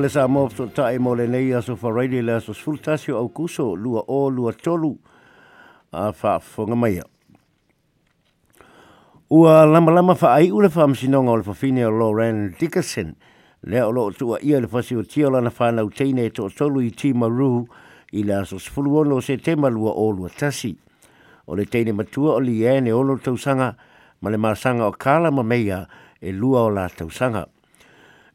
le 0.00 0.08
sa 0.08 0.24
mō 0.26 0.46
so 0.56 0.64
tae 0.72 0.96
mō 0.98 1.12
le 1.18 1.26
nei 1.28 1.50
aso 1.54 1.74
whareire 1.76 2.22
le 2.24 2.32
aso 2.38 2.54
sfultasio 2.56 3.18
au 3.18 3.28
kuso 3.28 3.74
lua 3.76 4.00
o 4.08 4.30
lua 4.32 4.52
tolu 4.52 4.94
a 5.92 6.10
whaafonga 6.10 6.76
mai 6.76 7.00
Ua 9.30 9.64
lama 9.66 9.92
lama 9.94 10.16
wha 10.20 10.32
ai 10.34 10.48
ule 10.50 10.68
whaamsinonga 10.74 11.30
o 11.30 11.36
le 11.36 11.44
whawhine 11.46 11.84
o 11.86 11.90
Lauren 11.90 12.54
Dickerson 12.58 13.14
lea 13.62 13.84
o 13.86 13.92
loo 13.92 14.10
tua 14.10 14.38
ia 14.42 14.60
le 14.60 14.66
fasi 14.68 14.96
o 14.96 15.02
tia 15.02 15.28
lana 15.30 15.52
whanau 15.54 15.90
teine 15.90 16.24
e 16.26 16.30
to 16.30 16.48
tolu 16.50 16.80
i 16.82 16.90
tima 16.90 17.28
ruhu 17.28 17.66
i 18.12 18.22
le 18.24 18.34
aso 18.40 18.56
sfuluono 18.58 19.16
o 19.20 19.20
se 19.20 19.36
lua 19.36 19.92
o 19.92 20.10
lua 20.10 20.28
tasi. 20.28 20.76
O 21.46 21.54
le 21.56 21.64
teine 21.64 21.92
matua 21.92 22.34
o 22.36 22.40
li 22.40 22.64
e 22.66 22.80
ne 22.80 22.90
olo 22.92 23.18
tausanga 23.18 23.76
ma 24.22 24.30
le 24.30 24.36
masanga 24.38 24.86
o 24.88 24.92
kala 24.92 25.30
ma 25.30 25.42
meia 25.42 25.86
e 26.20 26.32
lua 26.32 26.62
o 26.64 26.70
la 26.70 26.88
tausanga. 26.88 27.46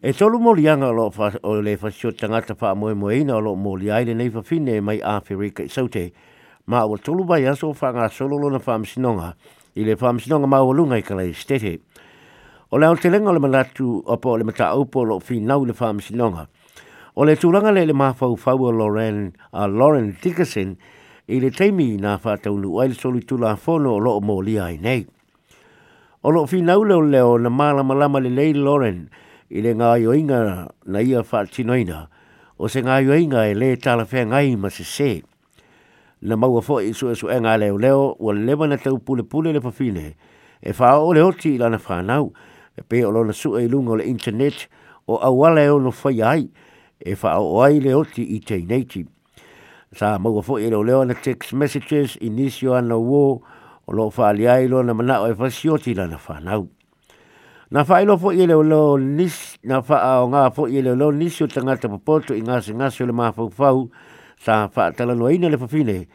E 0.03 0.11
tolu 0.13 0.39
mo 0.39 0.51
lianga 0.53 0.91
lo 0.91 1.09
fa 1.09 1.31
o 1.41 1.61
le 1.63 1.77
fa 1.77 1.89
sio 1.89 2.11
tangata 2.11 2.53
fa 2.53 2.75
mo 2.75 2.91
mo 2.95 3.07
ina 3.11 3.39
lo 3.39 3.55
mo 3.55 3.75
li 3.75 3.89
ai 3.89 4.03
le 4.05 4.13
nei 4.13 4.29
fa 4.29 4.41
fine 4.41 4.81
mai 4.81 4.99
a 5.01 5.21
ferika 5.23 5.63
i 5.63 5.69
saute. 5.69 6.11
Ma 6.67 6.83
o 6.85 6.97
tolu 6.97 7.23
ba 7.23 7.39
ia 7.39 7.55
so 7.55 7.71
fa 7.71 7.93
nga 7.93 8.09
solo 8.09 8.35
lo 8.37 8.49
na 8.49 8.59
fa 8.59 8.77
msinonga. 8.77 9.33
I 9.75 9.83
le 9.85 9.95
fa 9.95 10.11
msi 10.11 10.27
msinonga 10.27 10.47
ma 10.47 10.59
o 10.59 10.73
lunga 10.73 10.97
i 10.97 11.01
ka 11.01 11.15
lai 11.15 11.31
stete. 11.31 11.79
O 12.71 12.77
le 12.77 12.87
au 12.87 12.95
te 12.97 13.09
lenga 13.09 13.31
le 13.31 13.39
malatu 13.39 14.03
opo 14.05 14.35
le 14.37 14.43
mata 14.43 14.75
upo 14.75 15.05
lo 15.05 15.19
fi 15.19 15.39
nau 15.39 15.63
le 15.65 15.71
fa 15.73 15.93
msinonga. 15.93 16.47
O 17.15 17.23
le 17.23 17.37
tūranga 17.39 17.71
le 17.71 17.85
le 17.85 17.93
mafau 17.93 18.35
fau 18.35 18.67
o 18.67 18.71
Lauren, 18.71 19.31
a 19.53 19.65
Lauren 19.69 20.11
Dickerson 20.21 20.75
i 21.27 21.39
le 21.39 21.71
mi 21.71 21.95
na 21.95 22.17
fa 22.17 22.35
wha 22.35 22.37
taunu 22.37 22.81
ai 22.81 22.89
le 22.91 22.95
solu 22.99 23.23
tula 23.23 23.55
fono 23.55 23.95
o 23.95 23.99
loo 23.99 24.19
mō 24.19 24.43
lia 24.43 24.67
i 24.75 24.77
nei. 24.77 25.07
O 26.27 26.45
fi 26.45 26.59
nau 26.61 26.83
le 26.83 26.95
o 26.99 27.01
leo 27.01 27.37
na 27.37 27.47
mālama 27.49 27.95
lama 27.95 28.19
le 28.19 28.29
lei 28.29 28.53
Lauren, 28.53 29.07
i 29.53 29.61
le 29.61 29.75
ngā 29.77 29.89
ioinga 30.01 30.37
na 30.91 31.01
ia 31.05 31.19
whaatinoina, 31.23 31.99
o 32.57 32.67
se 32.71 32.81
ngā 32.85 32.95
ioinga 33.05 33.43
e 33.51 33.55
le 33.57 33.73
tālawhea 33.81 34.23
ngai 34.31 34.55
ma 34.57 34.71
se 34.73 34.83
se. 34.89 35.09
Na 36.25 36.33
maua 36.35 36.61
fo 36.65 36.79
i 36.81 36.93
su 36.97 37.11
e 37.11 37.15
su 37.19 37.29
e 37.29 37.37
ngā 37.41 37.53
leo 37.61 37.77
leo, 37.77 38.05
ua 38.19 38.33
lewa 38.33 38.65
na 38.67 38.77
tau 38.81 38.97
pule 38.97 39.21
pule 39.23 39.53
le 39.53 39.61
pafine, 39.61 40.13
e 40.65 40.73
wha 40.73 40.95
o 40.97 41.13
le 41.13 41.21
oti 41.21 41.53
i 41.53 41.59
lana 41.61 41.77
whanau, 41.77 42.31
e 42.75 42.81
pe 42.81 43.03
o 43.05 43.11
lona 43.11 43.33
su 43.33 43.53
e 43.57 43.67
lunga 43.69 43.93
o 43.93 43.97
le 44.01 44.05
internet, 44.09 44.65
o 45.07 45.19
awale 45.21 45.69
o 45.69 45.77
no 45.79 45.93
whai 46.03 46.21
ai, 46.23 46.47
e 46.99 47.13
wha 47.21 47.37
o 47.39 47.61
ai 47.61 47.79
le 47.79 47.93
oti 47.93 48.23
i 48.35 48.39
te 48.39 48.57
neiti. 48.65 49.05
Sa 49.95 50.17
maua 50.17 50.41
fo 50.41 50.57
i 50.59 50.69
leo 50.71 50.81
leo 50.83 51.03
na 51.05 51.13
text 51.13 51.53
messages, 51.53 52.17
inisio 52.19 52.73
ana 52.73 52.97
wo, 52.97 53.43
o 53.85 53.93
lo 53.93 54.09
wha 54.09 54.29
aliai 54.33 54.65
lona 54.67 54.93
mana 54.93 55.19
e 55.21 55.29
o 55.29 55.31
e 55.31 55.35
fasioti 55.35 55.93
lana 55.93 56.17
whanau. 56.17 56.65
Na 57.71 57.83
whaelo 57.83 58.15
fo 58.21 58.29
i 58.31 58.45
leo 58.45 58.61
leo 58.63 58.97
na 59.63 59.79
wha 59.81 60.21
o 60.21 60.27
ngā 60.29 60.51
fo 60.53 60.67
i 60.69 60.83
leo 60.85 60.93
leo 60.95 61.09
nis 61.11 61.39
o 61.41 61.47
tangata 61.47 61.89
papoto 61.89 62.35
i 62.37 62.41
ngāse 62.45 62.73
ngāse 62.77 63.01
o 63.01 63.05
le 63.07 63.13
māfau 63.13 63.49
fau, 63.49 63.89
sa 64.37 64.67
fa 64.67 64.91
tala 64.91 65.15
no 65.15 65.25
aina 65.25 65.49
le 65.49 65.57
fafine, 65.57 66.05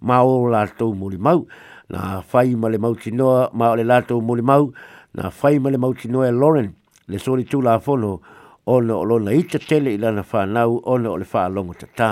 ma 0.00 0.18
o 0.24 0.48
la 0.50 0.66
tau 0.66 0.94
muli 0.94 1.16
mau, 1.16 1.46
na 1.88 2.22
whai 2.32 2.56
ma 2.56 2.68
le 2.68 2.78
mau 2.78 2.96
noa, 3.12 3.50
ma 3.54 3.70
o 3.70 3.74
le 3.76 3.84
la 3.84 4.02
tau 4.02 4.20
muli 4.20 4.42
mau, 4.42 4.72
na 5.14 5.30
whai 5.30 5.58
ma 5.58 5.70
le 5.70 5.78
mau 5.78 5.94
noa 6.04 6.26
e 6.26 6.32
Lauren, 6.32 6.74
le 7.08 7.18
soli 7.18 7.44
tū 7.44 7.62
la 7.62 7.78
fono, 7.78 8.20
ono 8.66 8.96
o 8.98 9.04
lo 9.04 9.30
i 9.30 9.44
te 9.44 9.58
tele 9.58 9.92
i 9.94 9.98
na 9.98 10.24
fa 10.24 10.44
nau, 10.44 10.80
o 10.82 10.96
lo 10.96 11.14
le 11.16 11.24
wha 11.24 11.46
longo 11.48 11.74
ta 11.74 11.86
tā. 11.86 12.10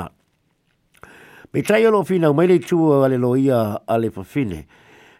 Me 1.53 1.63
tai 1.63 1.85
o 1.87 1.91
lo 1.91 2.05
fina, 2.05 2.33
mai 2.33 2.47
le 2.47 2.61
tū 2.61 2.79
a 3.03 3.09
le 3.09 3.17
loia 3.19 3.75
a 3.89 3.99
le 3.99 4.11
fafine, 4.11 4.63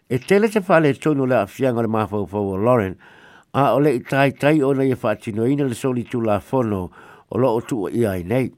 e 0.07 0.17
tele 0.19 0.47
se 0.49 0.61
fa 0.61 0.79
le 0.79 0.93
tūnu 0.93 1.27
le 1.27 1.35
afianga 1.43 1.81
le 1.81 1.87
māfau 1.91 2.23
fau 2.25 2.53
o 2.55 2.55
Lauren, 2.55 2.63
Lauren, 2.63 2.95
a 3.55 3.73
o 3.73 3.79
le 3.79 3.99
tai 4.03 4.31
tai 4.35 4.59
o 4.61 4.73
nei 4.75 4.91
whaatino 4.91 5.45
ina 5.47 5.63
le 5.65 5.73
soli 5.79 6.03
tu 6.03 6.19
la 6.19 6.39
fono 6.41 6.91
o 7.29 7.37
lo 7.39 7.59
tu 7.61 7.87
i 7.87 8.03
ai 8.05 8.23
nei. 8.27 8.51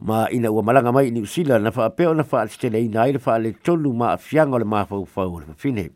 Ma 0.00 0.26
ina 0.32 0.50
ua 0.52 0.62
malanga 0.62 0.90
mai 0.92 1.10
ni 1.10 1.20
usila 1.20 1.58
na 1.60 1.70
wha 1.74 1.84
apeo 1.88 2.14
na 2.14 2.24
wha 2.24 2.40
atite 2.42 2.70
nei 2.72 2.88
nai 2.88 3.18
fa 3.18 3.36
le 3.38 3.52
tonu 3.60 3.92
ma 3.92 4.12
afiang 4.14 4.24
fianga 4.48 4.54
o 4.56 4.58
le 4.58 4.64
maa 4.64 4.84
fau 4.86 5.04
fau 5.04 5.34
o 5.36 5.40
le 5.40 5.88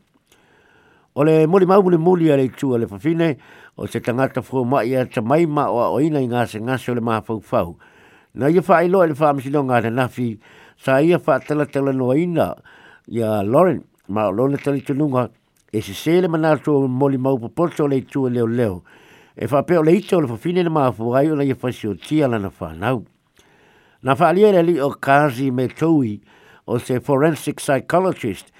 O 1.13 1.23
le 1.27 1.45
muli 1.47 1.65
mau 1.65 1.81
mule 1.83 1.97
muli 1.97 2.31
ale 2.31 2.43
le 2.45 2.51
tu 2.53 2.73
a 2.75 2.77
le 2.77 2.85
fafine 2.87 3.35
o 3.75 3.87
se 3.87 3.99
tangata 3.99 4.41
fua 4.43 4.63
ma 4.65 4.83
ia 4.83 5.03
ta 5.07 5.21
mai 5.21 5.45
ma 5.47 5.69
o 5.71 5.81
a 5.81 5.89
oina 5.89 6.19
i 6.21 6.27
ngase 6.27 6.61
ngase 6.61 6.91
o 6.91 6.95
le 6.95 7.01
maa 7.01 7.21
fau 7.21 7.41
fau. 7.41 7.75
Na 8.33 8.47
ia 8.49 8.61
wha 8.61 8.83
ilo 8.85 9.01
e 9.03 9.07
le 9.07 9.15
wha 9.17 9.29
amisino 9.33 9.65
ngā 9.65 9.81
na 9.89 10.05
nafi 10.05 10.39
sa 10.77 11.01
ia 11.01 11.17
wha 11.17 11.39
tala 11.39 11.65
tala 11.65 11.91
noa 11.93 12.15
ina 12.15 12.53
ia 13.09 13.41
Lauren 13.43 13.81
ma 14.07 14.29
o 14.29 14.31
lona 14.31 14.57
tali 14.61 14.81
tununga 14.85 15.25
ngā 15.25 15.40
e 15.73 15.81
se 15.81 15.93
sele 15.93 16.27
mana 16.27 16.57
to 16.57 16.87
moli 16.87 17.17
mau 17.17 17.37
po 17.39 17.47
porto 17.49 17.87
le 17.87 18.01
tu 18.01 18.27
leo 18.27 18.45
leo 18.45 18.83
e 19.37 19.47
fa 19.47 19.63
pe 19.63 19.79
le 19.81 19.93
ito 19.95 20.19
le 20.19 20.27
fa 20.27 20.35
fine 20.37 20.63
le 20.63 20.69
mafu 20.69 21.15
ai 21.15 21.31
ona 21.31 21.43
ye 21.43 21.55
fasio 21.55 21.93
tia 21.95 22.27
la 22.27 22.37
na 22.37 22.49
fa 22.49 22.73
nau 22.75 23.05
na 24.03 24.13
fa 24.15 24.33
le 24.33 24.51
li 24.63 24.77
o 24.81 24.89
kazi 24.91 25.49
me 25.51 25.67
toi 25.69 26.19
o 26.67 26.77
se 26.77 26.99
forensic 26.99 27.57
psychologist 27.63 28.51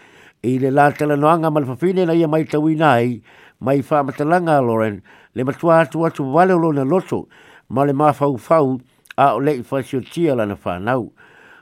e 0.41 0.57
le 0.57 0.71
la 0.71 0.89
tele 0.93 1.17
no 1.17 1.27
anga 1.27 1.51
mal 1.51 1.65
fa 1.65 1.75
fine 1.75 2.05
na 2.07 2.13
ye 2.13 2.25
mai 2.27 2.45
tawi 2.45 2.75
nai 2.75 3.21
mai 3.59 3.81
fa 3.81 4.03
matalanga 4.03 4.61
loren 4.63 5.01
le 5.35 5.43
matua 5.43 5.85
tu 5.91 6.07
tu 6.11 6.31
vale 6.31 6.53
lo 6.55 6.71
na 6.71 6.83
loto 6.83 7.27
ma 7.69 7.83
le 7.83 7.91
mafu 7.93 8.37
fau 8.39 8.79
a 9.17 9.35
o 9.35 9.39
le 9.39 9.61
fasio 9.63 9.99
tia 9.99 10.33
la 10.35 10.45
na 10.45 10.55
fa 10.55 10.79
nau 10.79 11.11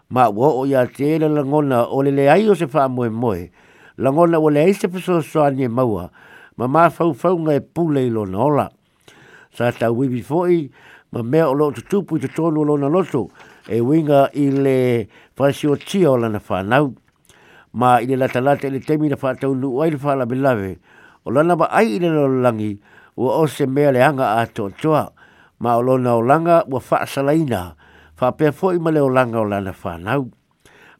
ma 0.09 0.29
wo 0.29 0.61
o 0.61 0.65
ya 0.65 0.85
tele 0.85 1.27
la 1.27 1.41
ngona 1.43 1.87
o 1.89 2.03
le 2.03 2.11
le 2.11 2.29
ai 2.29 2.47
o 2.49 2.53
se 2.53 2.67
fa 2.67 2.87
moe 2.87 3.09
moe 3.09 3.49
langona 3.99 4.39
o 4.39 4.49
le 4.49 4.59
aise 4.63 4.87
pa 4.87 4.97
soa 5.21 5.51
ni 5.51 5.63
e 5.67 5.67
maua, 5.67 6.09
ma 6.57 6.67
ma 6.73 6.89
fau 6.89 7.11
fau 7.21 7.35
nga 7.43 7.53
e 7.53 7.59
pule 7.61 8.07
ilo 8.07 8.25
na 8.25 8.39
ola. 8.39 8.65
Sa 9.51 9.71
ta 9.71 9.91
wibi 9.91 10.21
foi, 10.23 10.71
ma 11.11 11.21
mea 11.23 11.49
o 11.49 11.53
loo 11.53 11.71
tutupu 11.71 12.17
i 12.17 12.19
tatonu 12.19 12.63
lo 12.63 12.75
loto, 12.77 13.29
e 13.67 13.81
winga 13.81 14.29
i 14.33 14.49
le 14.49 15.07
fasi 15.35 15.67
o 15.67 15.75
tia 15.75 16.11
ola 16.11 16.29
na 16.29 16.39
whanau. 16.39 16.95
Ma 17.73 17.99
i 17.99 18.07
le 18.07 18.15
lata 18.15 18.39
i 18.39 18.71
le 18.71 18.79
temi 18.79 19.09
na 19.09 19.15
whātau 19.15 19.53
nu 19.53 19.67
uai 19.77 19.91
le 19.91 19.97
whāla 19.97 20.25
me 20.25 20.35
lawe, 20.35 20.77
o 21.25 21.31
lana 21.31 21.55
ma 21.55 21.65
ai 21.69 21.95
i 21.95 21.99
le 21.99 22.09
lo 22.09 22.27
langi, 22.27 22.79
ua 23.17 23.35
o 23.43 23.47
se 23.47 23.67
mea 23.67 23.91
le 23.91 23.99
hanga 24.01 24.39
a 24.39 24.47
to 24.47 24.69
toa, 24.81 25.11
ma 25.59 25.75
o 25.75 25.81
lo 25.81 25.97
o 25.99 26.21
langa 26.21 26.63
ua 26.71 26.79
whaasalaina, 26.79 27.75
whapea 28.19 28.51
foi 28.51 28.79
ma 28.79 28.91
le 28.91 28.99
o 29.01 29.09
langa 29.09 29.39
o 29.41 29.45
lana 29.45 29.73
whanau. 29.83 30.31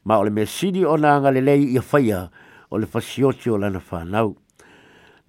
Ma 0.04 0.18
o 0.20 0.24
le 0.24 0.30
mea 0.32 0.46
sidi 0.46 0.84
o 0.86 0.96
na 0.98 1.16
anga 1.16 1.30
lei 1.32 1.74
i 1.74 1.78
a 1.78 1.82
whaia, 1.82 2.30
o 2.70 2.78
le 2.78 2.86
fasioti 2.86 3.50
o 3.50 3.58
lana 3.58 3.82
whanau. 3.92 4.36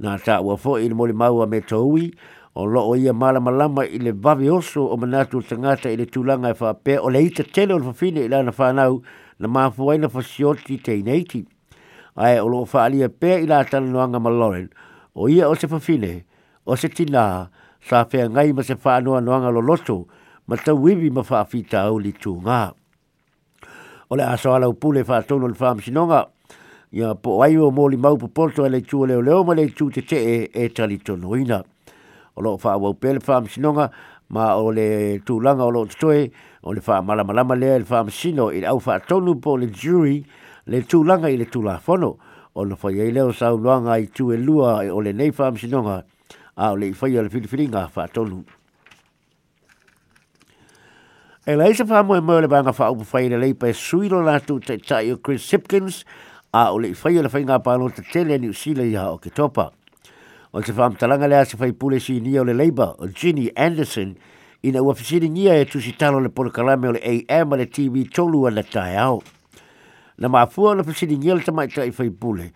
Nā 0.01 0.17
tā 0.25 0.39
ua 0.45 0.57
fo 0.57 0.77
i 0.81 0.89
mo 0.95 1.07
le 1.09 1.13
maua 1.17 1.47
me 1.49 1.61
taui, 1.61 2.11
o 2.55 2.65
lo 2.65 2.83
o 2.93 2.97
ia 2.97 3.13
malamalama 3.13 3.85
i 3.85 3.99
le 4.01 4.13
vave 4.13 4.49
oso 4.51 4.87
o 4.93 4.97
manatu 4.97 5.43
tangata 5.43 5.91
i 5.93 5.97
le 5.97 6.07
tūlanga 6.09 6.53
e 6.55 6.59
whapea 6.59 7.01
o 7.03 7.09
le 7.11 7.23
ita 7.25 7.45
tele 7.45 7.75
o 7.75 7.79
le 7.79 7.87
whawhine 7.89 8.25
i 8.25 8.29
lana 8.29 8.53
whanau 8.57 9.01
na 9.39 9.49
māfuaina 9.49 10.09
fasioti 10.11 10.79
teineiti. 10.79 11.45
Ae 12.17 12.39
o 12.43 12.49
loo 12.49 12.65
whaalia 12.67 13.09
pēr 13.09 13.45
i 13.45 13.47
la 13.49 13.63
noanga 13.81 14.19
ma 14.21 14.29
Lauren, 14.31 14.69
o 15.15 15.29
ia 15.29 15.49
o 15.49 15.55
se 15.55 15.67
whawhine, 15.67 16.25
o 16.67 16.77
se 16.77 16.89
tina, 16.89 17.51
sa 17.81 18.05
whea 18.13 18.29
ngai 18.29 18.53
ma 18.53 18.63
se 18.63 18.75
whaanoa 18.75 19.21
noanga 19.21 19.49
lo 19.51 19.61
loto, 19.61 20.09
ma 20.47 20.57
tau 20.57 20.77
wiwi 20.77 21.11
ma 21.11 21.23
whaafita 21.23 21.85
au 21.87 21.99
li 21.99 22.13
tū 22.13 22.37
O 24.11 24.17
le 24.17 24.25
aso 24.27 24.53
alau 24.53 24.73
pule 24.75 25.03
whaatonu 25.07 25.47
le 25.47 25.55
whaamisinonga, 25.55 26.25
ya 26.93 27.15
po 27.15 27.41
ai 27.43 27.55
o 27.57 27.71
moli 27.71 27.97
mau 27.97 28.17
po 28.19 28.27
porto 28.29 28.65
ele 28.67 28.81
tu 28.83 29.05
le 29.07 29.15
o 29.15 29.45
ma 29.45 29.55
le 29.55 29.69
tu 29.73 29.91
te 29.91 30.03
te 30.03 30.19
e, 30.19 30.51
e 30.53 30.69
tali 30.73 30.99
tonoina. 30.99 31.63
O 32.37 32.41
loo 32.43 32.59
wha 32.63 32.77
wau 32.77 32.95
pele 32.95 33.21
wha 33.27 33.43
sinonga, 33.49 33.91
ma 34.31 34.55
o 34.57 34.71
le 34.73 35.21
tu 35.25 35.41
langa 35.41 35.63
o 35.65 35.71
loo 35.71 35.87
tutoe, 35.87 36.33
o 36.65 36.73
le 36.73 36.81
wha 36.83 37.01
malamalama 37.03 37.55
lea 37.59 37.79
le 37.79 37.85
wha 37.89 38.11
sino 38.11 38.51
i 38.51 38.65
au 38.65 38.81
fa 38.81 38.99
tonu 39.01 39.39
po 39.41 39.57
le 39.57 39.69
jury, 39.69 40.25
le 40.67 40.83
tu 40.85 41.05
langa 41.05 41.29
i 41.31 41.37
le 41.37 41.45
tu 41.49 41.63
la 41.63 41.79
whono. 41.85 42.19
O 42.57 42.65
le 42.65 42.75
whaia 42.83 43.05
i 43.07 43.11
leo 43.13 43.31
sau 43.33 43.57
luanga 43.57 43.95
i 43.97 44.09
tu 44.11 44.33
e 44.33 44.37
lua 44.37 44.83
e 44.85 44.91
o 44.91 45.01
le 45.01 45.13
nei 45.13 45.31
wha 45.37 45.53
sinonga, 45.57 46.03
a 46.57 46.71
o 46.73 46.77
le 46.77 46.87
i 46.91 46.95
whaia 46.99 47.23
le 47.23 47.31
filifiringa 47.31 47.89
wha 47.95 48.09
tonu. 48.09 48.43
E 51.47 51.55
la 51.55 51.69
isa 51.71 51.85
wha 51.85 52.03
mo 52.03 52.17
e 52.19 52.21
mo 52.21 52.41
le 52.41 52.49
banga 52.49 52.73
fa 52.75 52.91
o 52.91 52.95
upu 52.99 53.07
whaia 53.15 53.29
le 53.37 53.39
leipa 53.47 53.69
e 53.69 53.73
suilo 53.75 54.21
la 54.27 54.41
tu 54.41 54.59
te 54.59 54.75
tai 54.79 55.13
o 55.13 55.19
Chris 55.23 55.47
sipkins 55.49 56.03
a 56.53 56.71
ole 56.73 56.89
i 56.91 56.95
whai 57.03 57.15
ala 57.21 57.29
whai 57.31 57.45
ngā 57.47 57.59
pāno 57.63 57.91
te 57.95 58.03
tele 58.13 58.35
ni 58.43 58.49
usile 58.51 58.87
i 58.91 58.97
o 59.01 59.19
ke 59.23 59.31
topa. 59.31 59.69
O 60.53 60.61
te 60.67 60.73
wha 60.75 60.89
amtalanga 60.91 61.29
lea 61.31 61.45
se 61.47 61.55
whai 61.59 61.71
pule 61.73 62.01
si 62.03 62.17
ni 62.21 62.37
o 62.39 62.43
le 62.45 62.55
leiba 62.59 62.95
o 62.99 63.07
Ginny 63.07 63.51
Anderson 63.57 64.17
i 64.67 64.73
na 64.75 64.83
ua 64.83 64.95
whisiri 64.99 65.31
ngia 65.31 65.55
e 65.61 65.65
tusi 65.71 65.93
talo 65.97 66.19
le 66.21 66.29
polakalame 66.29 66.89
o 66.89 66.93
le 66.97 67.01
AM 67.07 67.53
a 67.53 67.57
le 67.61 67.67
TV 67.69 68.03
tolu 68.11 68.49
ala 68.51 68.63
tae 68.65 68.97
au. 68.99 69.23
Na 70.19 70.29
maafua 70.29 70.75
na 70.75 70.83
whisiri 70.83 71.17
ngia 71.23 71.39
le 71.39 71.47
tamai 71.47 71.69
tai 71.71 71.91
whai 71.95 72.11
pule 72.11 72.51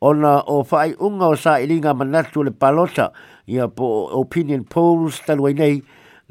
o 0.00 0.12
na 0.14 0.40
o 0.46 0.62
whai 0.62 0.94
unga 1.00 1.26
o 1.26 1.34
sa 1.34 1.58
ili 1.58 1.74
ilinga 1.74 1.94
manatu 2.04 2.44
le 2.46 2.50
palota 2.54 3.10
i 3.50 3.58
a 3.58 3.66
po 3.68 4.06
opinion 4.20 4.62
polls 4.64 5.18
taluai 5.26 5.56
nei 5.58 5.82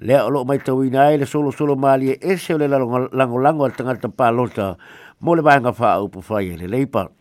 lea 0.07 0.24
o 0.24 0.30
lo 0.31 0.45
mai 0.48 0.57
tau 0.63 0.80
i 0.86 0.89
le 0.89 1.25
solo 1.25 1.51
solo 1.51 1.75
maali 1.75 2.13
e 2.15 2.18
ese 2.22 2.54
o 2.54 2.57
le 2.57 2.68
lango 2.68 3.10
lango, 3.12 3.38
lango 3.44 3.65
al 3.65 3.72
tangata 3.75 4.07
palota 4.07 4.77
mole 5.21 5.42
le 5.42 5.74
fa 5.74 6.00
wha 6.00 6.07
po 6.10 6.21
fai 6.21 6.56
le 6.56 6.66
Labour. 6.68 7.12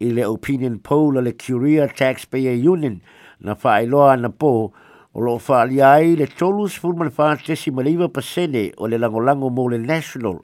I 0.00 0.06
le 0.12 0.24
opinion 0.26 0.78
poll 0.78 1.14
le 1.22 1.32
Curia 1.34 1.88
Taxpayer 1.88 2.52
Union 2.54 3.00
na 3.40 3.54
whaeloa 3.60 4.16
na 4.20 4.28
po 4.28 4.72
o 5.14 5.20
lo 5.20 5.38
whaali 5.38 5.80
ai 5.80 6.16
le 6.16 6.26
tolus 6.26 6.76
fulman 6.78 7.08
whaatesi 7.10 7.70
maliwa 7.72 8.08
pasene 8.10 8.74
o 8.76 8.86
le 8.86 8.98
langolango 8.98 9.48
mo 9.50 9.66
National 9.68 10.38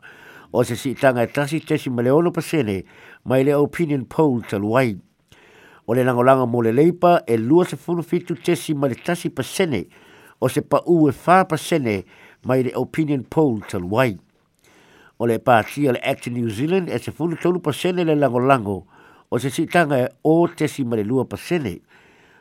o 0.54 0.62
se 0.62 0.74
sitanga 0.74 1.26
tanga 1.26 1.26
tasi 1.26 1.60
tesi 1.60 1.90
maleono 1.90 2.30
pasene 2.32 2.84
mai 3.24 3.42
le 3.44 3.52
opinion 3.54 4.06
poll 4.06 4.40
taluai. 4.42 4.98
O 5.86 5.92
le 5.92 6.02
langolango 6.04 6.46
lango 6.48 6.50
mole 6.50 6.72
lepa 6.72 7.24
e 7.28 7.36
lua 7.36 7.66
se 7.66 7.76
fitu 7.76 8.34
tesi 8.40 8.72
ma 8.72 8.88
tasi 8.88 9.28
pasene 9.28 9.86
o 10.40 10.48
se 10.48 10.62
pa 10.62 10.80
ue 10.86 11.12
wha 11.12 11.44
pasene 11.44 12.04
mai 12.46 12.62
le 12.62 12.70
opinion 12.74 13.22
poll 13.28 13.60
taluai. 13.68 14.16
o 15.20 15.26
le 15.28 15.36
pāti 15.44 15.82
o 15.88 15.92
le 15.92 16.00
Act 16.00 16.30
New 16.32 16.48
Zealand 16.48 16.88
e 16.88 16.96
se 16.98 17.12
fulu 17.12 17.36
tolu 17.36 17.60
pasene 17.60 18.04
le 18.08 18.14
lango 18.16 18.40
lango 18.40 18.76
o 19.28 19.38
se 19.38 19.50
sitanga 19.50 19.98
e 20.00 20.06
o 20.24 20.32
tesi 20.56 20.82
male 20.84 21.04
lua 21.04 21.26
pasene 21.28 21.80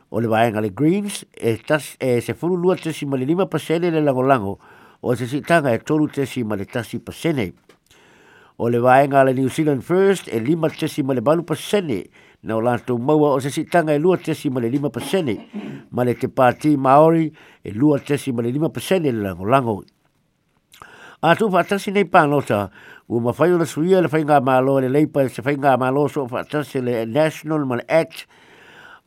o 0.09 0.21
le 0.23 0.27
vaenga 0.31 0.61
le 0.61 0.69
Greens 0.71 1.25
e, 1.35 1.57
tas, 1.57 1.97
e 1.99 2.21
se 2.21 2.33
fulu 2.33 2.55
lua 2.55 2.77
tesi 2.77 3.05
male 3.05 3.25
lima 3.25 3.45
pasene 3.47 3.91
le 3.91 3.99
lango 4.01 4.21
lango 4.23 4.59
o 5.01 5.13
se 5.15 5.27
sitanga 5.27 5.73
e 5.73 5.79
tolu 5.79 6.07
tesi 6.07 6.43
male 6.45 6.63
tasi 6.65 6.99
pasene 7.01 7.51
o 8.55 8.69
le 8.69 8.79
vaenga 8.79 9.25
le 9.25 9.33
New 9.33 9.49
Zealand 9.49 9.81
First 9.83 10.29
e 10.31 10.39
lima 10.39 10.69
tesi 10.69 11.03
male 11.03 11.21
balu 11.21 11.43
pasene 11.43 12.07
na 12.47 12.55
o 12.55 12.61
lanto 12.61 12.97
maua 12.97 13.35
o 13.35 13.39
se 13.41 13.49
sitanga 13.51 13.91
e 13.91 13.99
lua 13.99 14.15
tesi 14.17 14.49
male 14.49 14.69
lima 14.69 14.87
pasene 14.89 15.35
male 15.91 16.15
te 16.15 16.29
pāti 16.31 16.77
Maori 16.77 17.27
e 17.61 17.73
lua 17.73 17.99
tesi 17.99 18.31
male 18.31 18.49
lima 18.49 18.69
pasene 18.69 19.11
le 19.11 19.19
lango 19.19 19.43
lango 19.43 19.83
A 21.21 21.35
tu 21.35 21.49
whaatasi 21.51 21.91
nei 21.91 22.05
pānota, 22.05 22.69
u 23.09 23.19
ma 23.19 23.31
na 23.35 23.65
suia 23.67 23.99
le 24.01 24.07
fainga 24.07 24.39
malo 24.41 24.79
le 24.79 24.87
leipa 24.87 25.27
se 25.27 25.41
fainga 25.41 25.75
malo 25.77 26.07
so 26.07 26.23
whaatasi 26.25 26.81
le 26.81 27.03
National 27.05 27.65
mal 27.65 27.81
Act 27.89 28.25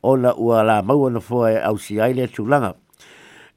o 0.03 0.13
la 0.15 0.31
ua 0.37 0.61
la 0.61 0.83
maua 0.83 1.09
na 1.11 1.19
foi 1.19 1.55
e 1.55 1.57
au 1.59 1.75
si 1.77 1.95
le 1.95 2.27
tulanga 2.27 2.75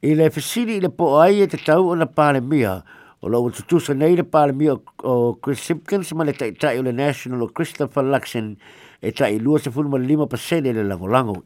I 0.01 0.15
le 0.15 0.31
fisili 0.31 0.81
le 0.81 0.89
po 0.89 1.19
ai 1.21 1.41
e 1.43 1.45
te 1.47 1.57
tau 1.57 1.91
o 1.91 1.93
na 1.93 2.07
pālemia, 2.07 2.81
o 3.21 3.29
la 3.29 3.37
ua 3.37 3.51
nei 3.93 4.15
le 4.15 4.27
mia 4.53 4.73
o 5.03 5.35
Chris 5.37 5.61
Simpkins 5.61 6.11
ma 6.15 6.23
le 6.23 6.33
tai 6.33 6.57
o 6.79 6.81
le 6.81 6.91
National 6.91 7.41
o 7.43 7.49
Christopher 7.49 8.01
Luxon 8.05 8.57
e 9.03 9.11
tai 9.11 9.37
lua 9.37 9.59
se 9.59 9.69
fulma 9.69 9.99
lima 9.99 10.25
pasele 10.25 10.73
le 10.73 10.81
lavolango 10.81 11.43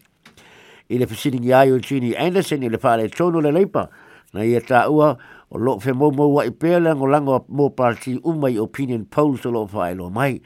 I 0.87 0.97
le 0.97 1.07
fisili 1.07 1.39
ngi 1.39 1.51
ai 1.51 1.71
o 1.71 1.77
Jeannie 1.77 2.15
Anderson 2.15 2.63
i 2.63 2.69
le 2.69 2.77
pale 2.77 3.09
tonu 3.09 3.41
le 3.41 3.51
leipa, 3.51 3.87
na 4.31 4.43
ia 4.43 4.59
tā 4.61 4.85
ua, 4.91 5.13
o 5.51 5.57
lo 5.59 5.77
fe 5.83 5.91
mo 5.93 6.09
mo 6.11 6.27
wa 6.31 6.43
ipe 6.47 6.71
le 6.79 6.93
ngo 6.95 7.07
lango 7.11 7.43
mo 7.49 7.69
party 7.69 8.19
u 8.23 8.33
mai 8.33 8.55
opinion 8.57 9.03
poll 9.05 9.35
so 9.37 9.49
lo 9.51 9.67
fai 9.67 9.93
lo 9.95 10.09
mai 10.09 10.39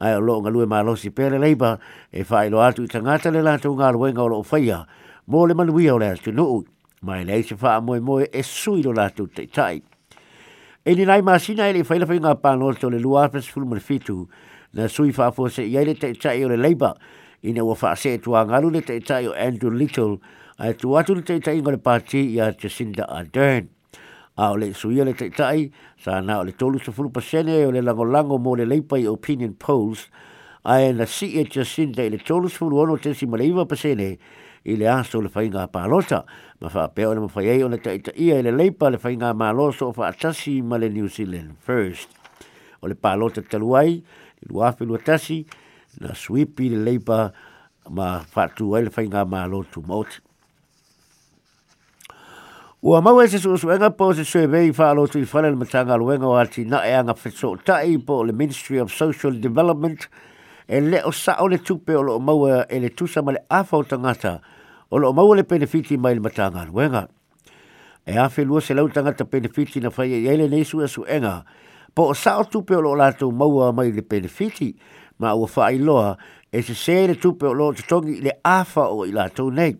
ai 0.00 0.18
lo 0.20 0.40
nga 0.42 0.50
lue 0.50 0.66
ma 0.66 0.80
e 0.82 0.84
lo 0.84 0.94
si 0.96 1.10
pe 1.10 1.28
le 1.30 1.38
leba 1.38 1.78
e 2.10 2.24
fai 2.24 2.50
lo 2.50 2.58
atu 2.60 2.86
tanga 2.88 3.18
ta 3.22 3.30
le 3.30 3.38
lato 3.40 3.70
nga 3.78 3.90
lo 3.94 4.00
nga 4.10 4.24
lo 4.26 4.42
fai 4.42 4.66
ya 4.66 4.84
mo 5.26 5.46
le 5.46 5.54
manu 5.54 5.78
ia 5.78 5.94
le 5.96 6.16
tu 6.16 6.32
no 6.34 6.64
mai 7.02 7.22
le 7.24 7.40
se 7.42 7.54
fa 7.54 7.80
mo 7.80 7.94
mo 8.00 8.18
e 8.18 8.42
sui 8.42 8.82
lo 8.82 8.90
lato 8.92 9.28
te 9.30 9.46
tai 9.46 9.78
e 10.84 10.94
ni 10.94 11.04
nai 11.06 11.22
ma 11.22 11.38
sina 11.38 11.68
ele 11.70 11.84
fai 11.86 11.98
le 12.02 12.06
fai 12.06 12.18
nga 12.18 12.34
pa 12.34 12.56
no 12.58 12.72
to 12.74 12.88
le 12.90 12.98
lua 12.98 13.28
pe 13.30 13.38
sul 13.40 13.62
mo 13.64 13.78
fitu 13.78 14.26
na 14.74 14.88
sui 14.90 15.12
fa 15.14 15.30
fo 15.30 15.46
se 15.46 15.62
ia 15.62 15.84
le 15.86 15.94
te 15.94 16.10
tai 16.18 16.42
o 16.42 16.48
le 16.50 16.56
leba 16.58 16.96
ina 17.46 17.62
wa 17.62 17.76
fa 17.78 17.94
se 17.94 18.18
tu 18.18 18.34
nga 18.34 18.58
lo 18.58 18.70
le 18.74 18.82
te 18.82 18.98
tai 18.98 19.22
o 19.30 19.38
andrew 19.38 19.70
little 19.70 20.18
ai 20.58 20.74
tu 20.74 20.96
atu 20.98 21.14
te 21.22 21.38
tai 21.38 21.60
nga 21.62 21.70
le 21.78 21.78
party 21.78 22.34
ya 22.34 22.50
te 22.52 22.66
sinda 22.68 23.06
adern 23.06 23.77
a 24.38 24.52
ole 24.52 24.72
suia 24.72 25.04
le 25.04 25.12
taitai, 25.18 25.68
sa 25.98 26.20
na 26.20 26.38
ole 26.40 26.52
tolu 26.54 26.78
sa 26.78 26.92
furu 26.94 27.10
pasene, 27.10 27.66
ole 27.66 27.82
lago 27.82 28.04
lango 28.04 28.38
mo 28.38 28.54
le 28.54 28.64
leipa 28.64 28.96
i 28.96 29.04
opinion 29.04 29.52
polls, 29.58 30.06
a 30.64 30.78
e 30.78 30.92
na 30.92 31.04
si 31.06 31.34
e 31.40 31.44
tia 31.44 31.64
sinta 31.64 32.04
i 32.06 32.08
le 32.10 32.18
tolu 32.22 32.48
sa 32.48 32.62
furu 32.62 32.78
ono 32.84 32.96
te 32.96 33.14
si 33.14 33.26
maleiva 33.26 33.66
pasene, 33.66 34.16
i 34.64 34.76
le 34.78 34.86
aso 34.86 35.20
le 35.20 35.30
whainga 35.34 35.66
pālota, 35.74 36.22
ma 36.60 36.70
wha 36.70 36.86
peo 36.88 37.12
le 37.16 37.24
mawhai 37.26 37.50
ei 37.50 37.64
ole 37.66 37.80
taitai 37.82 38.14
i 38.14 38.30
le 38.46 38.54
leipa 38.54 38.92
le 38.94 39.02
whainga 39.02 39.34
mālosa 39.34 39.88
o 39.90 39.90
wha 39.96 40.12
atasi 40.12 40.60
ma 40.62 40.78
le 40.78 40.88
New 40.88 41.08
Zealand 41.08 41.56
first. 41.58 42.06
O 42.80 42.86
le 42.86 42.94
pālota 42.94 43.42
taluai, 43.42 43.98
i 44.38 44.44
luafi 44.52 44.86
luatasi, 44.86 45.42
na 45.98 46.14
suipi 46.14 46.70
le 46.76 46.84
leipa 46.86 47.32
ma 47.90 48.20
fatu 48.22 48.76
ai 48.78 48.86
le 48.86 48.94
whainga 48.94 49.26
mālotu 49.26 49.82
mōtik. 49.82 50.22
Ua 52.82 53.00
maua 53.02 53.26
se 53.26 53.38
su 53.38 53.58
suenga 53.58 53.90
po 53.90 54.12
se 54.14 54.22
sue 54.24 54.46
vei 54.46 54.70
whaalo 54.70 55.08
tui 55.08 55.24
whanel 55.26 55.56
matanga 55.56 55.96
luenga 55.96 56.26
o 56.30 56.36
ati 56.38 56.62
na 56.64 56.78
e 56.86 56.92
anga 56.94 57.10
whetso 57.12 57.56
tai 57.64 57.98
po 57.98 58.22
le 58.22 58.32
Ministry 58.32 58.78
of 58.78 58.94
Social 58.94 59.32
Development 59.40 60.00
e 60.68 60.80
le 60.80 61.02
o 61.02 61.10
sa 61.10 61.34
o 61.42 61.48
le 61.48 61.58
tupe 61.58 61.90
o 61.96 62.02
lo 62.02 62.20
maua 62.20 62.68
e 62.70 62.78
le 62.78 62.90
tusa 62.94 63.20
ma 63.20 63.32
le 63.32 63.42
afa 63.50 63.76
o 63.76 63.82
tangata 63.82 64.40
o 64.90 64.96
lo 64.98 65.12
maua 65.12 65.34
le 65.34 65.42
benefiti 65.42 65.96
mai 65.98 66.14
le 66.14 66.20
matanga 66.20 66.62
luenga. 66.70 67.08
E 68.06 68.14
afe 68.16 68.44
lua 68.44 68.60
se 68.60 68.74
lau 68.74 68.88
tangata 68.88 69.24
benefiti 69.24 69.80
na 69.80 69.90
whaia 69.90 70.16
i 70.22 70.28
ele 70.28 70.46
nei 70.46 70.62
sua 70.62 70.86
suenga 70.86 71.42
po 71.94 72.02
o 72.14 72.14
sa 72.14 72.38
o 72.38 72.44
tupe 72.46 72.76
o 72.76 72.80
lo 72.80 72.94
lato 72.94 73.32
maua 73.32 73.72
mai 73.72 73.90
le 73.90 74.02
benefiti 74.02 74.70
ma 75.18 75.32
ua 75.34 75.50
whaailoa 75.52 76.16
e 76.52 76.62
se 76.62 76.74
se 76.76 77.08
le 77.08 77.18
tupe 77.18 77.42
o 77.46 77.52
lo 77.52 77.72
tutongi 77.72 78.22
le 78.22 78.38
afa 78.40 78.86
o 78.86 79.04
i 79.04 79.10
lato 79.10 79.50
nei. 79.50 79.74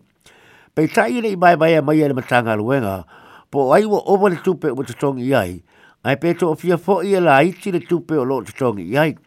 Pei 0.75 0.87
tai 0.87 1.19
ni 1.21 1.35
mai 1.35 1.55
mai 1.55 1.81
mai 1.81 1.99
ele 2.01 2.13
matanga 2.13 2.53
luenga, 2.55 3.03
po 3.49 3.73
ai 3.73 3.83
wo 3.85 4.03
over 4.05 4.29
le 4.29 4.35
tupe 4.41 4.69
with 4.77 4.85
the 4.85 4.93
strong 4.93 5.19
ai, 5.33 5.63
ai 6.05 6.15
pe 6.17 6.33
to 6.35 6.53
fia 6.53 6.77
fo 6.77 7.01
i 7.01 7.17
la 7.19 7.39
iti 7.41 7.71
le 7.71 7.79
tupe 7.79 8.11
o 8.15 8.23
lo 8.23 8.41
te 8.43 8.51
strong 8.51 8.77
ai. 8.95 9.17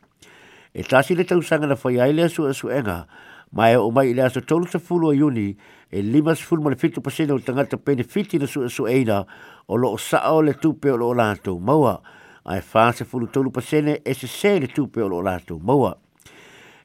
E 0.73 0.83
tasi 0.85 1.17
le 1.17 1.25
sanga 1.43 1.67
na 1.67 1.75
whai 1.83 1.99
ai 1.99 2.13
le 2.15 2.29
su 2.29 2.51
su 2.53 2.69
enga, 2.69 3.07
mai 3.51 3.75
o 3.75 3.91
mai 3.91 4.15
le 4.15 4.23
aso 4.23 4.41
tolu 4.41 4.67
se 4.71 4.79
fulu 4.79 5.09
o 5.09 5.13
iuni, 5.13 5.57
e 5.91 6.01
limas 6.03 6.39
fulu 6.39 6.63
mana 6.63 6.77
fitu 6.77 7.01
pasena 7.03 7.35
o 7.35 7.39
tangata 7.41 7.77
pene 7.77 8.05
fiti 8.05 8.39
na 8.39 8.47
su 8.47 8.69
su 8.69 8.87
eina, 8.87 9.27
o 9.69 9.75
lo 9.75 9.97
o 9.99 10.41
le 10.43 10.55
tupe 10.55 10.91
o 10.93 10.97
lo 10.97 11.07
o 11.09 11.13
lantou 11.15 11.59
maua, 11.59 12.01
ai 12.47 12.61
fa 12.61 12.93
se 12.93 13.05
fulu 13.05 13.27
tolu 13.29 13.51
pasene 13.51 13.99
e 14.05 14.15
se 14.15 14.29
se 14.29 14.61
le 14.61 14.69
tupe 14.69 15.03
o 15.03 15.09
lo 15.09 15.17
o 15.19 15.59
maua. 15.59 16.02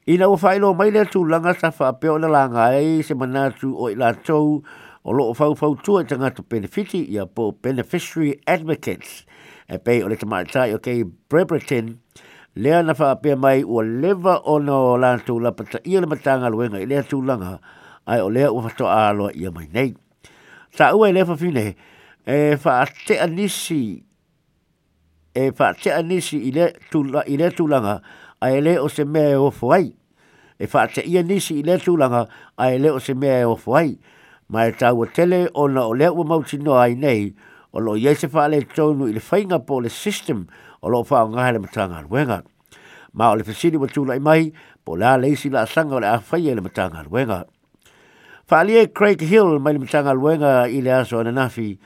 ina 0.08 0.24
o 0.32 0.36
faailoa 0.40 0.74
mai 0.74 0.90
le 0.90 1.02
langa 1.04 1.52
sa 1.60 1.68
faapea 1.70 2.12
o 2.12 2.18
le 2.18 2.28
laga 2.28 2.64
ai 2.72 3.02
se 3.02 3.14
manatu 3.14 3.74
o 3.76 3.90
i 3.90 3.94
latou 3.94 4.64
o 5.04 5.12
loo 5.12 5.34
faufautua 5.34 6.04
tanga 6.04 6.30
tagata 6.30 6.42
benefiti 6.48 7.00
ia 7.14 7.26
po 7.26 7.52
beneficiary 7.62 8.40
advocates 8.46 9.26
e 9.68 9.76
pei 9.78 10.02
o 10.02 10.08
le 10.08 10.16
tamaita 10.16 10.64
i 10.66 10.72
o 10.72 10.78
kei 10.78 11.04
brebreton 11.04 11.90
lea 12.56 12.80
na 12.82 12.94
faapea 12.94 13.36
mai 13.36 13.62
ua 13.64 13.84
leva 13.84 14.38
ona 14.48 14.72
o 14.72 14.96
latou 14.96 15.38
lapataia 15.44 16.00
le 16.00 16.06
matagaluega 16.06 16.80
i 16.80 16.86
lea 16.88 17.02
tulaga 17.02 17.58
ae 18.06 18.20
o 18.24 18.30
lea 18.30 18.48
ua 18.52 18.62
fatoaaloa 18.64 19.34
ia 19.36 19.50
mai 19.52 19.68
nei 19.74 19.92
saua 20.72 21.10
i 21.10 21.12
le 21.12 21.26
fafine 21.28 21.66
e 22.24 22.56
faatea 22.56 23.26
nisi 23.26 24.02
e 25.34 25.52
faatea 25.52 26.00
nisi 26.02 26.38
i 26.48 26.50
le 26.56 26.72
langa 27.68 28.00
ai 28.40 28.60
le 28.60 28.78
o 28.78 28.88
se 28.88 29.04
mea 29.04 29.28
e 29.28 29.36
o 29.36 29.52
ai 29.74 29.92
e 30.58 30.66
fa 30.66 30.86
te 30.90 31.02
ia 31.06 31.22
nisi 31.22 31.60
i 31.60 31.64
le 31.64 31.76
tūlanga 31.78 32.24
a 32.58 32.68
e 32.74 32.78
leo 32.82 32.98
se 32.98 33.14
mea 33.14 33.42
e 33.42 33.46
o 33.46 33.54
fwai. 33.56 33.92
Ma 34.50 34.64
e 34.66 34.72
tau 34.72 35.02
o 35.02 35.06
tele 35.06 35.48
o 35.54 35.68
na 35.68 35.84
o 35.86 35.92
leo 35.94 36.24
mauti 36.24 36.58
no 36.58 36.78
ai 36.80 36.94
nei, 36.96 37.34
o 37.72 37.78
lo 37.80 37.94
ye 37.96 38.14
se 38.16 38.28
fa 38.28 38.48
le 38.48 38.60
tonu 38.74 39.06
i 39.08 39.12
le 39.14 39.20
whainga 39.22 39.58
po 39.66 39.78
le 39.80 39.88
system 39.90 40.46
o 40.80 40.88
lo 40.88 41.04
fa 41.04 41.22
o 41.24 41.28
ngahe 41.28 41.58
matanga 41.62 42.02
ruenga. 42.02 42.42
Ma 43.12 43.30
o 43.30 43.36
le 43.36 43.44
fesini 43.44 43.76
wa 43.78 43.86
tūla 43.86 44.16
i 44.18 44.20
mai, 44.22 44.50
po 44.84 44.96
la 44.96 45.14
leisi 45.16 45.50
la 45.50 45.66
sanga 45.66 45.96
o 45.96 46.00
le 46.00 46.08
a 46.10 46.18
whai 46.18 46.50
le 46.54 46.60
matanga 46.64 47.04
ruenga. 47.06 47.44
Fa 48.48 48.62
alie 48.64 48.88
Craig 48.90 49.20
Hill 49.20 49.58
mai 49.60 49.74
le 49.76 49.84
matanga 49.84 50.12
ruenga 50.12 50.66
i 50.68 50.80
le 50.82 50.92
aso 50.92 51.20
ananafi, 51.20 51.78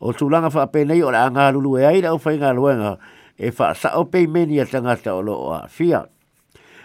o 0.00 0.12
tūlanga 0.16 0.52
fa 0.52 0.68
ape 0.68 0.84
nei 0.88 1.02
o 1.04 1.10
le 1.10 1.18
a 1.18 1.28
ngā 1.30 1.50
e 1.80 1.84
aida 1.86 2.14
o 2.14 2.18
whainga 2.18 2.52
ruenga, 2.52 2.96
e 3.38 3.50
fa 3.50 3.74
sa 3.74 3.94
o 3.96 4.04
pei 4.04 4.26
meni 4.26 4.60
a 4.60 4.66
tangata 4.66 5.14
o 5.16 5.20
lo 5.22 5.32
o 5.32 5.52
a 5.54 5.66
fiat 5.68 6.08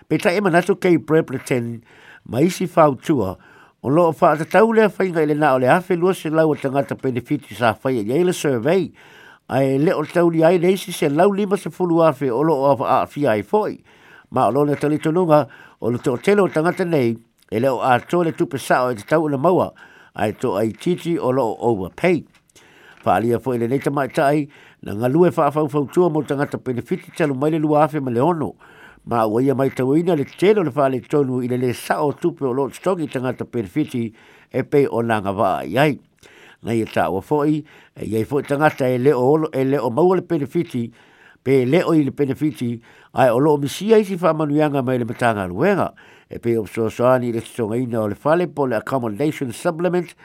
pe 0.08 0.16
ta 0.18 0.30
e 0.34 0.40
manatu 0.40 0.76
kei 0.80 0.98
Brebleton 0.98 1.82
ma 2.28 2.40
isi 2.40 2.68
whautua 2.76 3.38
o 3.84 3.90
loo 3.90 4.12
wha 4.14 4.32
ata 4.32 4.46
tau 4.46 4.72
lea 4.74 4.90
whainga 4.90 5.24
ele 5.24 5.34
nā 5.34 5.56
o 5.56 5.58
le 5.62 5.68
hawhi 5.70 5.98
lua 5.98 6.14
se 6.14 6.30
lau 6.30 6.52
o 6.54 6.56
tangata 6.56 6.94
benefiti 6.96 7.56
sa 7.56 7.74
whai 7.74 8.04
e 8.06 8.22
le 8.24 8.34
survey 8.34 8.92
a 9.50 9.58
le 9.80 9.94
o 9.94 10.04
tau 10.06 10.30
li 10.30 10.44
ai 10.44 10.58
neisi 10.62 10.92
se 10.94 11.10
lau 11.10 11.34
lima 11.34 11.58
se 11.58 11.70
fulu 11.70 12.04
awhi 12.06 12.30
o 12.30 12.44
loo 12.44 12.70
a 12.86 13.06
whi 13.06 13.26
ai 13.26 13.42
fhoi 13.42 13.80
ma 14.30 14.46
o 14.48 14.52
loo 14.52 14.66
ne 14.66 14.76
tali 14.76 15.00
tununga 15.00 15.48
o 15.82 15.90
le 15.90 15.98
tō 15.98 16.20
tele 16.22 16.42
o 16.46 16.48
tangata 16.48 16.84
nei 16.86 17.18
e 17.50 17.60
leo 17.60 17.82
a 17.82 17.98
tō 17.98 18.24
le 18.26 18.32
tupe 18.34 18.58
sa 18.62 18.84
o 18.86 18.94
e 18.94 18.96
te 19.02 19.06
tau 19.10 19.26
na 19.30 19.38
maua 19.42 19.72
ai 20.14 20.34
tō 20.38 20.54
ai 20.62 20.70
titi 20.74 21.18
o 21.18 21.32
loo 21.32 21.58
overpaid 21.60 22.28
Whaalia 23.06 23.38
fo 23.38 23.54
ele 23.54 23.68
nei 23.70 23.78
tamai 23.78 24.08
tai, 24.10 24.48
na 24.82 24.96
ngalue 24.98 25.30
wha 25.30 25.44
awhau 25.46 25.68
fautua 25.70 26.08
mo 26.10 26.24
tangata 26.26 26.58
benefiti 26.58 27.12
talu 27.14 27.36
maile 27.38 27.60
lua 27.62 27.84
awhi 27.86 28.02
ma 28.02 28.10
le 28.10 28.18
ono, 28.18 28.56
ma 29.08 29.24
o 29.28 29.40
ia 29.40 29.54
mai 29.54 29.68
ina 29.70 30.16
le 30.18 30.26
tēno 30.26 30.64
le 30.66 31.00
tonu 31.08 31.44
i 31.44 31.48
le 31.48 31.74
sa 31.74 31.98
saʻo 32.02 32.14
tupe 32.22 32.42
o 32.44 32.52
loo 32.54 32.70
totogi 32.70 33.08
tagata 33.08 33.46
pelefiti 33.46 34.12
e 34.52 34.64
o 34.90 35.02
nanga 35.02 35.32
waa 35.32 35.62
i 35.62 35.78
ai 35.78 36.00
na 36.64 36.72
ia 36.74 36.86
taʻua 36.86 37.22
fōi, 37.22 37.62
e 37.94 38.06
iai 38.06 38.24
e 38.24 38.26
foʻi 38.26 38.48
tagata 38.48 38.88
e 38.90 38.98
leo 38.98 39.20
olo 39.20 39.50
e 39.54 39.64
leo 39.64 39.90
maua 39.92 40.16
le 40.18 40.22
pelefiti 40.24 40.90
pe 41.44 41.66
leo 41.66 41.94
i 41.94 42.02
le 42.06 42.12
pelefiti 42.12 42.82
ai 43.14 43.30
o 43.30 43.38
o 43.46 43.58
misia 43.58 43.98
isi 44.02 44.18
faamanuiaga 44.18 44.82
mai 44.84 44.98
le 44.98 45.06
ruenga, 45.06 45.94
e 46.28 46.40
pe 46.40 46.58
o 46.58 46.66
soasoani 46.66 47.30
i 47.30 47.32
le 47.34 47.78
ina 47.78 48.02
o 48.02 48.08
le 48.08 48.16
fale 48.16 48.48
po 48.48 48.66
le 48.66 48.76
accommodation 48.78 49.52
supplement 49.54 50.16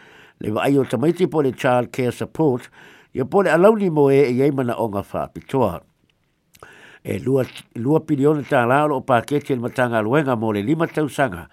le 0.41 0.51
vaai 0.53 0.79
o 0.79 0.85
tamaiti 0.85 1.29
po 1.31 1.43
le 1.43 1.53
child 1.53 1.91
care 1.93 2.13
support 2.13 2.71
ia 3.13 3.27
po 3.27 3.43
le 3.43 3.51
alauni 3.51 3.91
moe 3.91 4.17
e 4.25 4.33
iai 4.33 4.51
fa 4.57 5.03
faapitoa 5.05 5.83
e 7.03 7.19
lua, 7.21 7.45
lua 7.77 8.01
pilione 8.05 8.43
tā 8.45 8.67
rā 8.69 8.85
lo 8.89 9.01
pāketi 9.01 9.55
ni 9.57 9.63
matanga 9.65 10.03
luenga 10.05 10.35
mō 10.37 10.51
le 10.55 10.63
lima 10.63 10.87
tausanga. 10.87 11.47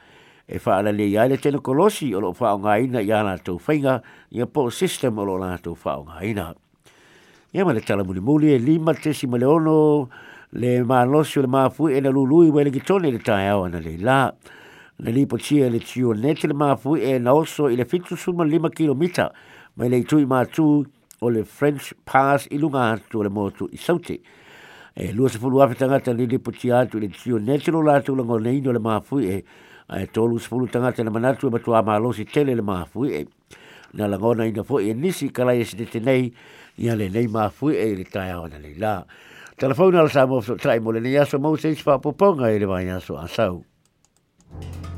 E 0.48 0.60
fa 0.60 0.78
ala 0.80 0.92
le 0.92 1.04
iai 1.08 1.30
le 1.30 1.38
tēne 1.38 1.62
kolosi 1.64 2.14
o 2.16 2.20
lo 2.24 2.34
fa 2.34 2.54
o 2.56 2.60
ngā 2.64 2.76
ina 2.84 3.02
i 3.04 3.12
ala 3.16 3.38
tau 3.40 3.58
whainga 3.66 4.02
i 4.32 4.44
po 4.46 4.70
system 4.72 5.18
o 5.20 5.26
lo 5.28 5.36
ala 5.38 5.58
tau 5.64 5.76
wha 5.84 5.98
o 6.00 6.06
ngā 6.08 6.22
ina. 6.28 6.50
Ia 7.56 7.66
ma 7.68 7.74
le 7.76 7.82
tala 7.82 8.04
muli 8.08 8.20
muli 8.20 8.54
e 8.56 8.60
lima 8.60 8.94
tesi 8.96 9.28
ma 9.28 9.38
le 9.40 9.46
ono 9.48 10.08
le 10.54 10.78
mā 10.88 11.02
losi 11.08 11.40
o 11.40 11.44
le 11.44 11.50
mā 11.52 11.66
fui 11.72 11.98
e 11.98 12.02
na 12.02 12.10
lului 12.12 12.50
wele 12.52 12.72
ki 12.72 12.80
le 13.08 13.20
tāi 13.20 13.48
au 13.52 13.66
ana 13.66 13.80
le 13.80 13.98
lā. 13.98 14.32
Na 15.00 15.12
li 15.12 15.26
potia 15.28 15.70
le 15.70 15.80
tio 15.80 16.14
neti 16.16 16.48
le 16.48 16.56
mā 16.56 16.76
fui 16.80 17.02
e 17.04 17.20
na 17.20 17.34
oso 17.36 17.68
i 17.70 17.76
le 17.76 17.86
fitu 17.86 18.16
suma 18.16 18.44
lima 18.44 18.70
kilomita 18.70 19.32
ma 19.76 19.88
le 19.88 19.98
itui 20.00 20.26
mā 20.26 20.44
tū 20.48 20.86
o 21.22 21.30
le 21.30 21.44
French 21.44 21.94
Pass 22.06 22.48
i 22.48 22.56
ilunga 22.56 22.98
tu 23.10 23.24
le 23.24 23.30
motu 23.30 23.68
i 23.72 23.78
sauti 23.78 24.20
e 25.00 25.14
lua 25.14 25.30
se 25.30 25.38
fulu 25.38 25.62
afetanga 25.62 26.00
ta 26.00 26.12
lili 26.12 26.40
puti 26.40 26.72
atu 26.72 26.98
le 26.98 27.08
tio 27.10 27.38
netro 27.38 27.82
la 27.84 27.98
atu 28.00 28.16
lango 28.16 28.40
neino 28.40 28.72
le 28.72 28.80
maa 28.80 29.00
e 29.22 29.44
e 29.94 30.08
tolu 30.10 30.40
se 30.40 30.48
fulu 30.48 30.66
tangata 30.68 31.04
le 31.04 31.12
manatu 31.12 31.46
e 31.48 31.50
matua 31.52 31.84
maa 31.84 32.00
losi 32.00 32.26
tele 32.26 32.56
le 32.56 32.64
maa 32.64 32.88
e 33.14 33.28
na 33.94 34.08
lango 34.08 34.34
na 34.34 34.46
ina 34.46 34.64
fui 34.64 34.90
e 34.90 34.94
nisi 34.96 35.30
kalai 35.30 35.60
esi 35.62 35.76
dete 35.76 36.00
nei 36.00 36.34
ia 36.78 36.96
le 36.96 37.10
nei 37.10 37.28
maa 37.28 37.52
e 37.62 37.94
le 37.96 38.04
tae 38.10 38.32
awa 38.32 38.48
le 38.48 38.58
leila 38.58 39.06
telefona 39.56 40.02
la 40.02 40.10
samofso 40.10 40.56
trai 40.56 40.80
mole 40.80 41.00
ne 41.00 41.10
yaso 41.12 41.38
mou 41.38 41.56
seis 41.58 41.80
fa 41.80 42.00
poponga 42.00 42.50
ele 42.50 42.66
vai 42.66 42.86
yaso 42.88 43.18
asau 43.18 43.62
Thank 44.60 44.86
you. 44.86 44.97